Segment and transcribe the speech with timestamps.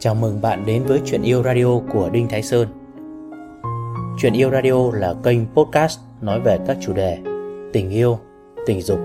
[0.00, 2.68] Chào mừng bạn đến với Chuyện Yêu Radio của Đinh Thái Sơn.
[4.18, 7.18] Chuyện Yêu Radio là kênh podcast nói về các chủ đề
[7.72, 8.18] tình yêu,
[8.66, 8.98] tình dục,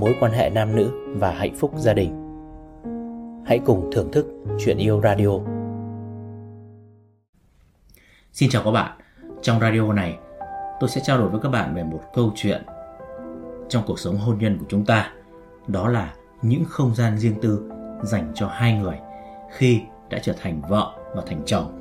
[0.00, 2.10] mối quan hệ nam nữ và hạnh phúc gia đình.
[3.46, 4.26] Hãy cùng thưởng thức
[4.58, 5.30] Chuyện Yêu Radio.
[8.32, 8.98] Xin chào các bạn.
[9.42, 10.18] Trong radio này
[10.80, 12.62] tôi sẽ trao đổi với các bạn về một câu chuyện
[13.68, 15.12] trong cuộc sống hôn nhân của chúng ta.
[15.66, 17.70] Đó là những không gian riêng tư
[18.02, 18.98] dành cho hai người
[19.50, 21.74] khi đã trở thành vợ và thành chồng.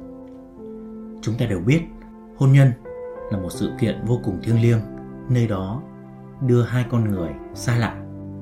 [1.21, 1.81] Chúng ta đều biết,
[2.37, 2.71] hôn nhân
[3.31, 4.79] là một sự kiện vô cùng thiêng liêng,
[5.29, 5.81] nơi đó
[6.41, 7.95] đưa hai con người xa lạ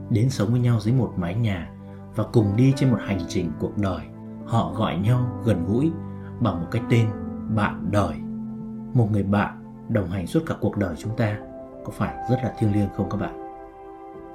[0.09, 1.70] đến sống với nhau dưới một mái nhà
[2.16, 4.02] và cùng đi trên một hành trình cuộc đời.
[4.46, 5.91] Họ gọi nhau gần gũi
[6.40, 7.07] bằng một cái tên
[7.55, 8.16] bạn đời.
[8.94, 11.38] Một người bạn đồng hành suốt cả cuộc đời chúng ta
[11.85, 13.46] có phải rất là thiêng liêng không các bạn?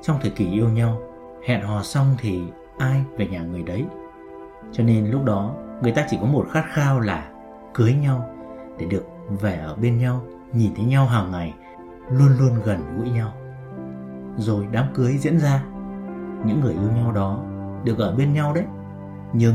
[0.02, 1.00] Trong thời kỳ yêu nhau,
[1.46, 2.40] hẹn hò xong thì
[2.80, 3.86] ai về nhà người đấy.
[4.72, 7.30] Cho nên lúc đó, người ta chỉ có một khát khao là
[7.74, 8.30] cưới nhau
[8.78, 9.04] để được
[9.40, 10.20] về ở bên nhau,
[10.52, 11.54] nhìn thấy nhau hàng ngày,
[12.10, 13.32] luôn luôn gần gũi nhau.
[14.36, 15.64] Rồi đám cưới diễn ra.
[16.44, 17.38] Những người yêu nhau đó
[17.84, 18.64] được ở bên nhau đấy.
[19.32, 19.54] Nhưng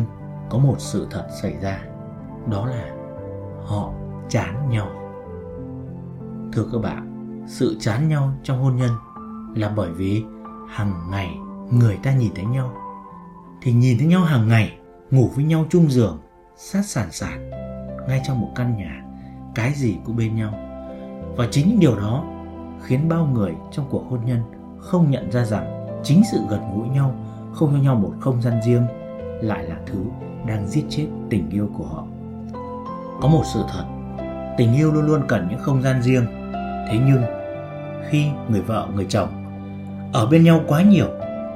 [0.50, 1.80] có một sự thật xảy ra.
[2.52, 2.86] Đó là
[3.66, 3.92] họ
[4.30, 4.88] chán nhau.
[6.54, 7.12] Thưa các bạn,
[7.48, 8.92] sự chán nhau trong hôn nhân
[9.56, 10.26] là bởi vì
[10.70, 11.38] hàng ngày
[11.72, 12.73] người ta nhìn thấy nhau
[13.66, 14.73] thì nhìn thấy nhau hàng ngày,
[15.11, 16.19] ngủ với nhau chung giường,
[16.58, 17.49] sát sàn sản
[18.08, 19.03] ngay trong một căn nhà,
[19.55, 20.53] cái gì cũng bên nhau.
[21.35, 22.23] Và chính những điều đó
[22.83, 24.39] khiến bao người trong cuộc hôn nhân
[24.80, 27.16] không nhận ra rằng chính sự gần gũi nhau
[27.53, 28.86] không cho nhau một không gian riêng
[29.41, 30.05] lại là thứ
[30.47, 32.03] đang giết chết tình yêu của họ.
[33.21, 33.86] Có một sự thật,
[34.58, 36.25] tình yêu luôn luôn cần những không gian riêng.
[36.89, 37.23] Thế nhưng,
[38.09, 39.30] khi người vợ, người chồng
[40.13, 41.08] ở bên nhau quá nhiều,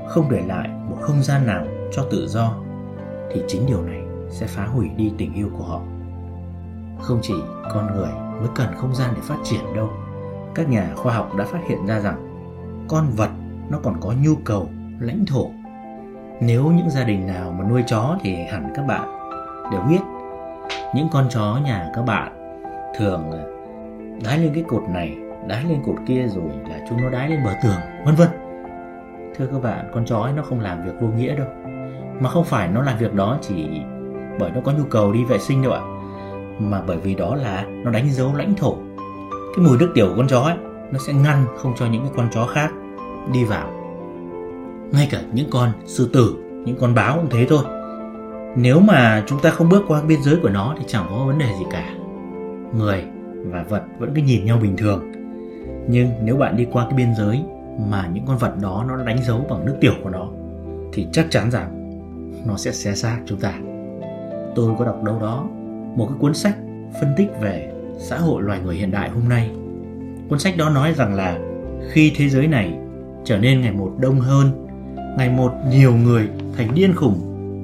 [0.08, 2.54] không để lại một không gian nào cho tự do,
[3.32, 5.82] thì chính điều này sẽ phá hủy đi tình yêu của họ.
[7.00, 7.34] Không chỉ
[7.74, 9.90] con người mới cần không gian để phát triển đâu,
[10.56, 12.26] các nhà khoa học đã phát hiện ra rằng
[12.88, 13.30] con vật
[13.70, 15.50] nó còn có nhu cầu, lãnh thổ.
[16.42, 19.10] Nếu những gia đình nào mà nuôi chó thì hẳn các bạn
[19.72, 20.00] đều biết,
[20.96, 22.56] những con chó nhà các bạn
[22.98, 23.52] thường ờ,
[24.26, 25.18] đái lên cái cột này,
[25.48, 28.30] đái lên cột kia rồi là chúng nó đái lên bờ tường, vân vân.
[29.36, 31.48] Thưa các bạn, con chó ấy nó không làm việc vô nghĩa đâu
[32.20, 33.68] mà không phải nó làm việc đó chỉ
[34.40, 35.82] bởi nó có nhu cầu đi vệ sinh đâu ạ.
[36.60, 38.78] Mà bởi vì đó là nó đánh dấu lãnh thổ.
[39.56, 40.58] Cái mùi nước tiểu của con chó ấy,
[40.92, 42.72] nó sẽ ngăn không cho những cái con chó khác
[43.34, 43.68] đi vào.
[44.92, 46.36] Ngay cả những con sư tử,
[46.66, 47.64] những con báo cũng thế thôi.
[48.56, 51.38] Nếu mà chúng ta không bước qua biên giới của nó thì chẳng có vấn
[51.38, 51.86] đề gì cả.
[52.78, 53.04] Người
[53.46, 55.12] và vật vẫn cứ nhìn nhau bình thường.
[55.88, 57.42] Nhưng nếu bạn đi qua cái biên giới
[57.90, 60.28] mà những con vật đó nó đánh dấu bằng nước tiểu của nó,
[60.94, 61.79] thì chắc chắn rằng
[62.46, 63.54] nó sẽ xé xác chúng ta.
[64.56, 65.48] Tôi có đọc đâu đó
[65.96, 66.56] một cái cuốn sách
[67.02, 69.52] phân tích về xã hội loài người hiện đại hôm nay.
[70.30, 71.40] Cuốn sách đó nói rằng là
[71.92, 72.80] khi thế giới này
[73.24, 74.68] trở nên ngày một đông hơn,
[75.18, 77.16] ngày một nhiều người thành điên khùng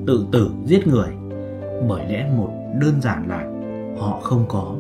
[0.08, 1.09] tự tử, giết người,
[1.88, 2.50] bởi lẽ một
[2.80, 3.46] đơn giản là
[4.00, 4.75] họ không có,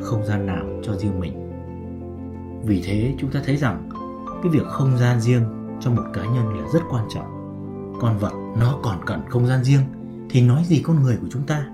[0.00, 1.32] không gian nào cho riêng mình.
[2.64, 3.88] Vì thế chúng ta thấy rằng
[4.42, 5.42] cái việc không gian riêng
[5.80, 7.39] cho một cá nhân là rất quan trọng
[8.00, 9.80] con vật nó còn cần không gian riêng
[10.30, 11.66] thì nói gì con người của chúng ta?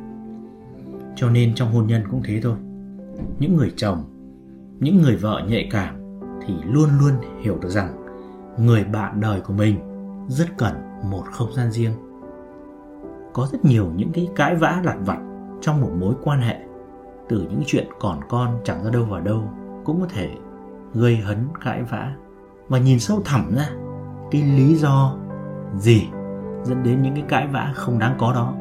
[1.16, 2.56] Cho nên trong hôn nhân cũng thế thôi.
[3.38, 4.04] Những người chồng,
[4.81, 5.97] những người vợ nhạy cảm
[6.47, 8.04] thì luôn luôn hiểu được rằng
[8.59, 9.78] người bạn đời của mình
[10.28, 10.75] rất cần
[11.10, 11.92] một không gian riêng.
[13.32, 15.19] Có rất nhiều những cái cãi vã lặt vặt
[15.60, 16.56] trong một mối quan hệ,
[17.28, 19.43] từ những chuyện còn con chẳng ra đâu vào đâu
[19.84, 20.31] cũng có thể
[20.94, 22.14] gây hấn cãi vã.
[22.69, 23.70] Và nhìn sâu thẳm ra,
[24.31, 25.16] cái lý do
[25.78, 26.08] gì
[26.66, 28.54] dẫn đến những cái cãi vã không đáng có đó.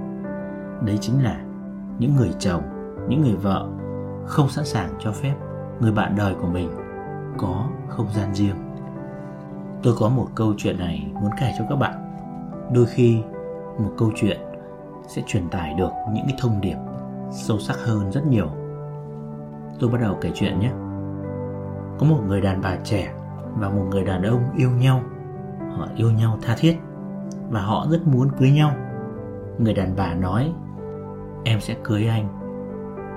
[0.86, 1.42] Đấy chính là
[2.00, 2.62] những người chồng,
[3.10, 3.68] những người vợ
[4.26, 5.36] không sẵn sàng cho phép
[5.80, 6.70] người bạn đời của mình
[7.38, 8.56] có không gian riêng.
[9.84, 11.94] Tôi có một câu chuyện này muốn kể cho các bạn.
[12.74, 13.22] Đôi khi
[13.78, 14.40] một câu chuyện
[15.08, 16.78] sẽ truyền tải được những cái thông điệp
[17.32, 18.48] sâu sắc hơn rất nhiều.
[19.80, 20.72] Tôi bắt đầu kể chuyện nhé.
[22.00, 23.14] Có một người đàn bà trẻ
[23.60, 25.02] và một người đàn ông yêu nhau.
[25.78, 26.78] Họ yêu nhau tha thiết
[27.50, 28.72] và họ rất muốn cưới nhau.
[29.58, 30.54] Người đàn bà nói,
[31.46, 32.28] em sẽ cưới anh,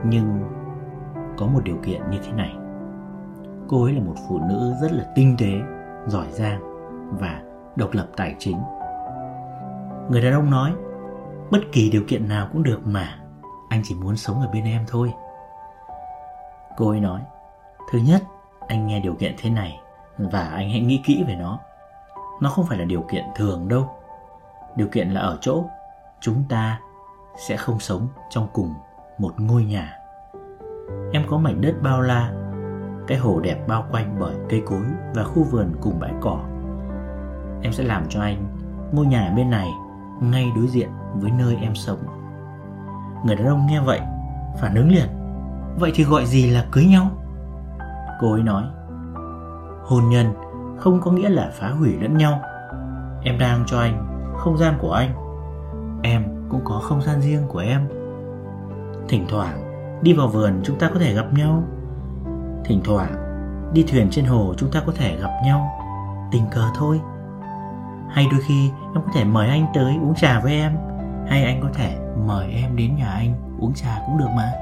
[0.07, 0.41] nhưng
[1.39, 2.57] có một điều kiện như thế này.
[3.69, 5.53] Cô ấy là một phụ nữ rất là tinh tế,
[6.07, 6.61] giỏi giang
[7.21, 7.43] và
[7.77, 8.59] độc lập tài chính.
[10.11, 10.73] Người đàn ông nói,
[11.51, 13.19] bất kỳ điều kiện nào cũng được mà,
[13.69, 15.13] anh chỉ muốn sống ở bên em thôi.
[16.77, 17.21] Cô ấy nói,
[17.91, 18.23] thứ nhất,
[18.69, 19.81] anh nghe điều kiện thế này
[20.19, 21.59] và anh hãy nghĩ kỹ về nó.
[22.41, 23.89] Nó không phải là điều kiện thường đâu
[24.76, 25.65] điều kiện là ở chỗ
[26.20, 26.81] chúng ta
[27.49, 28.75] sẽ không sống trong cùng
[29.19, 29.99] một ngôi nhà.
[31.12, 32.32] Em có mảnh đất bao la,
[33.06, 34.85] cái hồ đẹp bao quanh bởi cây cối
[35.15, 36.41] và khu vườn cùng bãi cỏ.
[37.62, 38.56] Em sẽ làm cho anh
[38.93, 39.69] ngôi nhà bên này
[40.20, 41.99] ngay đối diện với nơi em sống.
[43.25, 44.00] Người đàn ông nghe vậy
[44.61, 45.09] phản ứng liền.
[45.79, 47.11] Vậy thì gọi gì là cưới nhau?
[48.21, 48.64] Cô ấy nói,
[49.85, 50.26] hôn nhân
[50.79, 52.43] không có nghĩa là phá hủy lẫn nhau.
[53.23, 54.08] Em đang cho anh
[54.38, 55.11] không gian của anh.
[56.02, 57.88] Em cũng có không gian riêng của em.
[59.08, 59.64] Thỉnh thoảng,
[60.02, 61.62] đi vào vườn chúng ta có thể gặp nhau.
[62.64, 63.14] Thỉnh thoảng,
[63.73, 65.69] đi thuyền trên hồ chúng ta có thể gặp nhau.
[66.32, 67.00] Tình cờ thôi.
[68.11, 70.76] Hay đôi khi, em có thể mời anh tới uống trà với em.
[71.26, 74.52] Hay anh có thể mời em đến nhà anh uống trà cũng được mà.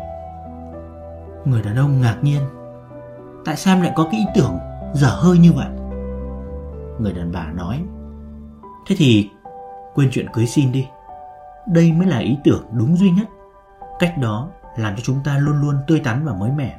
[1.45, 2.43] Người đàn ông ngạc nhiên.
[3.45, 4.59] Tại sao em lại có cái ý tưởng
[4.93, 5.69] dở hơi như vậy?
[6.99, 7.83] Người đàn bà nói.
[8.87, 9.31] Thế thì
[9.97, 10.89] quên chuyện cưới xin đi.
[11.67, 13.29] Đây mới là ý tưởng đúng duy nhất.
[13.99, 16.79] Cách đó làm cho chúng ta luôn luôn tươi tắn và mới mẻ.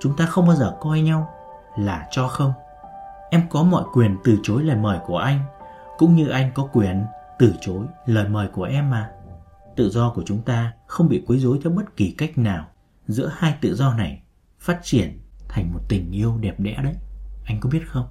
[0.00, 1.28] Chúng ta không bao giờ coi nhau
[1.76, 2.52] là cho không.
[3.30, 5.40] Em có mọi quyền từ chối lời mời của anh,
[5.98, 7.04] cũng như anh có quyền
[7.38, 9.10] từ chối lời mời của em mà.
[9.76, 12.66] Tự do của chúng ta không bị quấy rối theo bất kỳ cách nào.
[13.06, 14.22] Giữa hai tự do này
[14.58, 16.94] phát triển thành một tình yêu đẹp đẽ đấy.
[17.44, 18.06] Anh có biết không?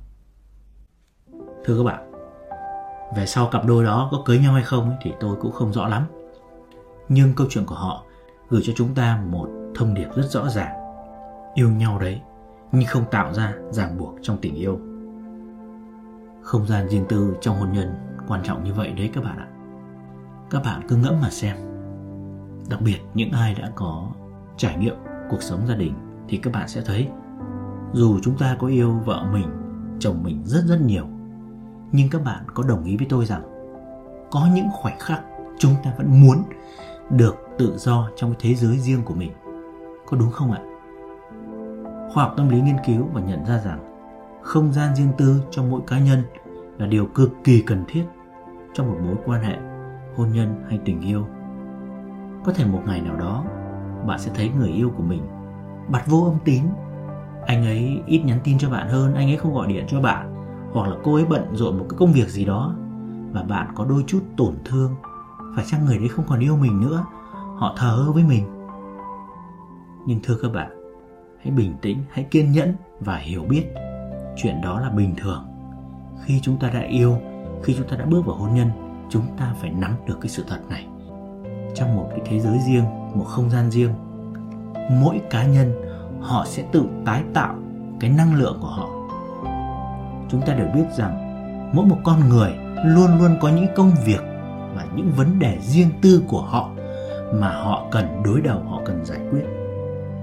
[1.65, 2.14] Thưa các bạn
[3.15, 5.87] về sau cặp đôi đó có cưới nhau hay không thì tôi cũng không rõ
[5.87, 6.03] lắm.
[7.09, 8.03] Nhưng câu chuyện của họ
[8.49, 10.75] gửi cho chúng ta một thông điệp rất rõ ràng.
[11.53, 12.21] Yêu nhau đấy,
[12.71, 14.79] nhưng không tạo ra ràng buộc trong tình yêu.
[16.41, 17.95] Không gian riêng tư trong hôn nhân
[18.27, 19.47] quan trọng như vậy đấy các bạn ạ.
[20.49, 21.57] Các bạn cứ ngẫm mà xem.
[22.69, 24.11] Đặc biệt những ai đã có
[24.57, 24.95] trải nghiệm
[25.29, 25.93] cuộc sống gia đình
[26.27, 27.07] thì các bạn sẽ thấy,
[27.93, 29.47] dù chúng ta có yêu vợ mình,
[29.99, 31.05] chồng mình rất rất nhiều
[31.95, 33.41] nhưng các bạn có đồng ý với tôi rằng
[34.31, 35.21] có những khoảnh khắc
[35.59, 36.43] chúng ta vẫn muốn
[37.09, 39.31] được tự do trong thế giới riêng của mình.
[40.05, 40.61] Có đúng không ạ?
[42.13, 43.79] Khoa học tâm lý nghiên cứu và nhận ra rằng
[44.41, 46.23] không gian riêng tư cho mỗi cá nhân
[46.77, 48.03] là điều cực kỳ cần thiết
[48.73, 49.57] trong một mối quan hệ,
[50.15, 51.27] hôn nhân hay tình yêu.
[52.43, 53.45] Có thể một ngày nào đó,
[54.07, 55.23] bạn sẽ thấy người yêu của mình
[55.87, 56.63] bật vô âm tín.
[57.45, 60.34] Anh ấy ít nhắn tin cho bạn hơn, anh ấy không gọi điện cho bạn
[60.75, 62.75] hoặc là cô ấy bận rộn một cái công việc gì đó
[63.31, 64.95] và bạn có đôi chút tổn thương
[65.55, 67.05] phải chăng người đấy không còn yêu mình nữa,
[67.55, 68.43] họ thờ ơ với mình.
[70.05, 70.71] Nhưng thưa các bạn,
[71.43, 73.65] hãy bình tĩnh, hãy kiên nhẫn và hiểu biết
[74.35, 75.45] chuyện đó là bình thường.
[76.23, 77.17] Khi chúng ta đã yêu,
[77.63, 78.69] khi chúng ta đã bước vào hôn nhân,
[79.09, 80.87] chúng ta phải nắm được cái sự thật này.
[81.75, 82.85] Trong một cái thế giới riêng,
[83.15, 83.93] một không gian riêng,
[85.01, 85.73] mỗi cá nhân
[86.21, 87.55] họ sẽ tự tái tạo
[87.99, 89.04] cái năng lượng của họ
[90.29, 91.21] chúng ta đều biết rằng
[91.73, 92.53] mỗi một con người
[92.85, 94.21] luôn luôn có những công việc
[94.75, 96.69] và những vấn đề riêng tư của họ
[97.33, 99.43] mà họ cần đối đầu, họ cần giải quyết.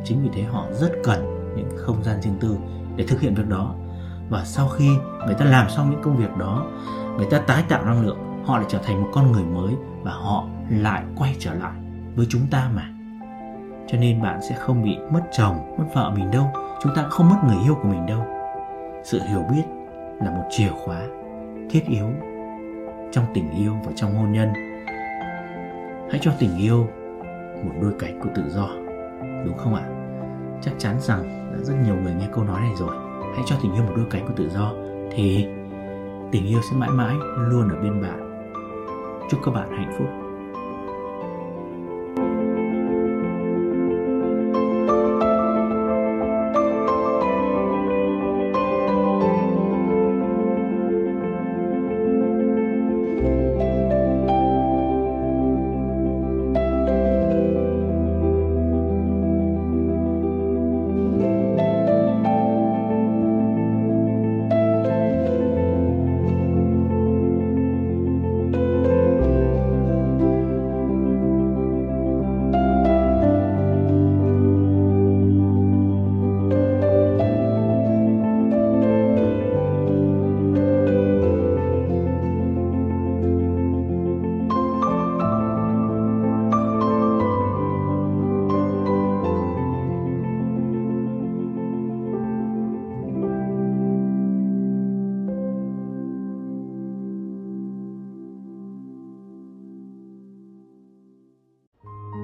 [0.04, 2.56] Chính vì thế họ rất cần những không gian riêng tư
[2.96, 3.75] để thực hiện việc đó.
[4.31, 4.88] Và sau khi
[5.26, 6.66] người ta làm xong những công việc đó,
[7.16, 10.12] người ta tái tạo năng lượng, họ lại trở thành một con người mới và
[10.12, 11.72] họ lại quay trở lại
[12.16, 12.88] với chúng ta mà.
[13.88, 16.52] Cho nên bạn sẽ không bị mất chồng, mất vợ mình đâu.
[16.82, 18.25] Chúng ta không mất người yêu của mình đâu.
[19.05, 19.62] Sự hiểu biết
[20.20, 21.00] là một chìa khóa
[21.70, 22.06] thiết yếu
[23.12, 24.48] trong tình yêu và trong hôn nhân.
[26.10, 26.86] Hãy cho tình yêu
[27.64, 28.69] một đôi cánh của tự do,
[29.44, 29.84] đúng không ạ?
[30.62, 32.96] Chắc chắn rằng đã rất nhiều người nghe câu nói này rồi.
[33.34, 34.72] Hãy cho tình yêu một đôi cánh của tự do,
[35.12, 35.46] thì
[36.32, 38.44] tình yêu sẽ mãi mãi luôn ở bên bạn.
[39.31, 40.08] Chúc các bạn hạnh phúc.